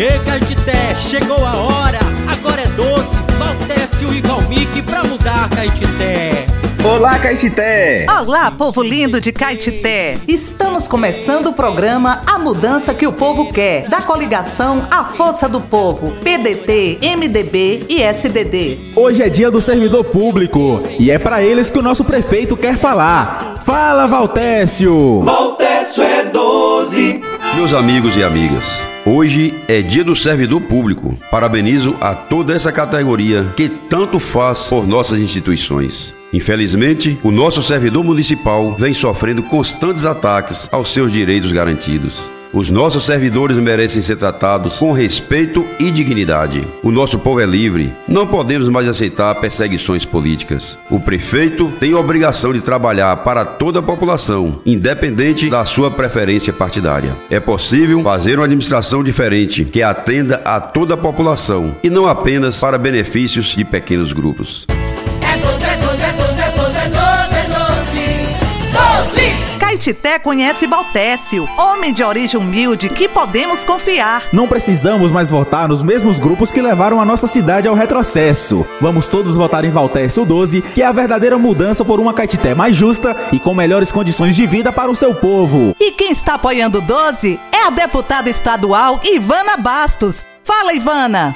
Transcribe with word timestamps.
Ei, 0.00 0.18
Caetité, 0.24 0.94
chegou 1.10 1.44
a 1.44 1.56
hora, 1.56 1.98
agora 2.26 2.62
é 2.62 2.66
doce, 2.68 3.18
Valtécio 3.38 4.10
e 4.14 4.22
Valmique 4.22 4.80
pra 4.80 5.04
mudar, 5.04 5.50
Caetité. 5.50 6.46
Olá, 6.82 7.18
Caetité! 7.18 8.06
Olá, 8.08 8.50
povo 8.50 8.82
lindo 8.82 9.20
de 9.20 9.30
Caetité! 9.30 10.16
Estamos 10.26 10.88
começando 10.88 11.48
o 11.48 11.52
programa 11.52 12.22
A 12.26 12.38
Mudança 12.38 12.94
que 12.94 13.06
o 13.06 13.12
Povo 13.12 13.52
Quer, 13.52 13.90
da 13.90 14.00
coligação 14.00 14.88
A 14.90 15.04
Força 15.04 15.46
do 15.46 15.60
Povo, 15.60 16.12
PDT, 16.24 17.00
MDB 17.02 17.84
e 17.86 18.00
SDD. 18.00 18.78
Hoje 18.96 19.22
é 19.22 19.28
dia 19.28 19.50
do 19.50 19.60
servidor 19.60 20.04
público 20.04 20.82
e 20.98 21.10
é 21.10 21.18
para 21.18 21.42
eles 21.42 21.68
que 21.68 21.78
o 21.78 21.82
nosso 21.82 22.04
prefeito 22.04 22.56
quer 22.56 22.78
falar. 22.78 23.60
Fala, 23.66 24.06
Valtécio! 24.06 25.20
Valtécio 25.24 26.02
é 26.02 26.24
12! 26.24 27.20
Meus 27.54 27.74
amigos 27.74 28.16
e 28.16 28.24
amigas, 28.24 28.82
hoje 29.10 29.54
é 29.66 29.82
dia 29.82 30.04
do 30.04 30.14
servidor 30.14 30.60
público. 30.62 31.18
Parabenizo 31.30 31.96
a 32.00 32.14
toda 32.14 32.54
essa 32.54 32.70
categoria 32.70 33.44
que 33.56 33.68
tanto 33.68 34.20
faz 34.20 34.64
por 34.64 34.86
nossas 34.86 35.18
instituições. 35.18 36.14
Infelizmente, 36.32 37.18
o 37.24 37.32
nosso 37.32 37.60
servidor 37.60 38.04
municipal 38.04 38.72
vem 38.76 38.94
sofrendo 38.94 39.42
constantes 39.42 40.04
ataques 40.04 40.68
aos 40.70 40.92
seus 40.92 41.10
direitos 41.10 41.50
garantidos. 41.50 42.30
Os 42.52 42.68
nossos 42.68 43.04
servidores 43.04 43.56
merecem 43.58 44.02
ser 44.02 44.16
tratados 44.16 44.78
com 44.78 44.92
respeito 44.92 45.64
e 45.78 45.88
dignidade. 45.88 46.66
O 46.82 46.90
nosso 46.90 47.16
povo 47.16 47.38
é 47.38 47.46
livre. 47.46 47.92
Não 48.08 48.26
podemos 48.26 48.68
mais 48.68 48.88
aceitar 48.88 49.36
perseguições 49.36 50.04
políticas. 50.04 50.76
O 50.90 50.98
prefeito 50.98 51.72
tem 51.78 51.92
a 51.92 51.98
obrigação 51.98 52.52
de 52.52 52.60
trabalhar 52.60 53.16
para 53.18 53.44
toda 53.44 53.78
a 53.78 53.82
população, 53.82 54.60
independente 54.66 55.48
da 55.48 55.64
sua 55.64 55.92
preferência 55.92 56.52
partidária. 56.52 57.16
É 57.30 57.38
possível 57.38 58.02
fazer 58.02 58.36
uma 58.36 58.46
administração 58.46 59.04
diferente 59.04 59.64
que 59.64 59.80
atenda 59.80 60.42
a 60.44 60.60
toda 60.60 60.94
a 60.94 60.96
população 60.96 61.76
e 61.84 61.88
não 61.88 62.08
apenas 62.08 62.58
para 62.58 62.76
benefícios 62.76 63.54
de 63.56 63.64
pequenos 63.64 64.12
grupos. 64.12 64.66
Caetité 69.80 70.18
conhece 70.18 70.66
Baltécio, 70.66 71.48
homem 71.58 71.90
de 71.90 72.04
origem 72.04 72.38
humilde 72.38 72.90
que 72.90 73.08
podemos 73.08 73.64
confiar. 73.64 74.24
Não 74.30 74.46
precisamos 74.46 75.10
mais 75.10 75.30
votar 75.30 75.68
nos 75.68 75.82
mesmos 75.82 76.18
grupos 76.18 76.52
que 76.52 76.60
levaram 76.60 77.00
a 77.00 77.04
nossa 77.06 77.26
cidade 77.26 77.66
ao 77.66 77.74
retrocesso. 77.74 78.66
Vamos 78.78 79.08
todos 79.08 79.36
votar 79.36 79.64
em 79.64 79.70
Valtécio 79.70 80.26
12, 80.26 80.60
que 80.60 80.82
é 80.82 80.84
a 80.84 80.92
verdadeira 80.92 81.38
mudança 81.38 81.82
por 81.82 81.98
uma 81.98 82.12
Caetité 82.12 82.54
mais 82.54 82.76
justa 82.76 83.16
e 83.32 83.40
com 83.40 83.54
melhores 83.54 83.90
condições 83.90 84.36
de 84.36 84.46
vida 84.46 84.70
para 84.70 84.90
o 84.90 84.94
seu 84.94 85.14
povo. 85.14 85.74
E 85.80 85.92
quem 85.92 86.10
está 86.10 86.34
apoiando 86.34 86.80
o 86.80 86.82
12 86.82 87.40
é 87.50 87.66
a 87.66 87.70
deputada 87.70 88.28
estadual 88.28 89.00
Ivana 89.02 89.56
Bastos. 89.56 90.26
Fala, 90.44 90.74
Ivana! 90.74 91.32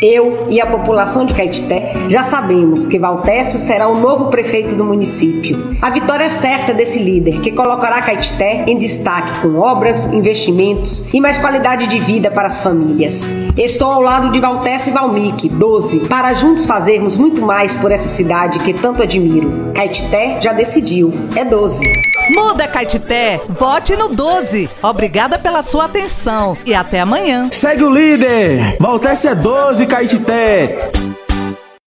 Eu 0.00 0.46
e 0.48 0.60
a 0.60 0.66
população 0.66 1.26
de 1.26 1.34
Caetité 1.34 1.92
já 2.08 2.22
sabemos 2.22 2.86
que 2.86 3.00
Valtécio 3.00 3.58
será 3.58 3.88
o 3.88 3.98
novo 3.98 4.26
prefeito 4.26 4.76
do 4.76 4.84
município. 4.84 5.76
A 5.82 5.90
vitória 5.90 6.24
é 6.24 6.28
certa 6.28 6.72
desse 6.72 7.00
líder, 7.00 7.40
que 7.40 7.50
colocará 7.50 8.00
Caetité 8.00 8.64
em 8.68 8.78
destaque 8.78 9.40
com 9.40 9.58
obras, 9.58 10.06
investimentos 10.12 11.12
e 11.12 11.20
mais 11.20 11.38
qualidade 11.38 11.88
de 11.88 11.98
vida 11.98 12.30
para 12.30 12.46
as 12.46 12.60
famílias. 12.60 13.36
Estou 13.56 13.90
ao 13.90 14.00
lado 14.00 14.30
de 14.30 14.38
Valtécio 14.38 14.90
e 14.90 14.94
Valmique, 14.94 15.48
12, 15.48 16.00
para 16.06 16.32
juntos 16.32 16.64
fazermos 16.64 17.18
muito 17.18 17.42
mais 17.42 17.76
por 17.76 17.90
essa 17.90 18.08
cidade 18.08 18.60
que 18.60 18.72
tanto 18.72 19.02
admiro. 19.02 19.72
Caetité 19.74 20.40
já 20.40 20.52
decidiu, 20.52 21.12
é 21.34 21.44
12. 21.44 22.07
Muda 22.28 22.68
Caetité, 22.68 23.40
vote 23.48 23.96
no 23.96 24.08
12. 24.08 24.68
Obrigada 24.82 25.38
pela 25.38 25.62
sua 25.62 25.86
atenção 25.86 26.56
e 26.64 26.74
até 26.74 27.00
amanhã. 27.00 27.48
Segue 27.50 27.84
o 27.84 27.90
líder! 27.90 28.76
Valtécio 28.78 29.30
é 29.30 29.34
12, 29.34 29.86
Caetité! 29.86 30.90